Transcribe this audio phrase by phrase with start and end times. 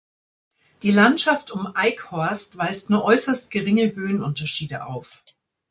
[0.81, 5.23] Die Landschaft um Eickhorst weist nur äußerst geringe Höhenunterschiede auf.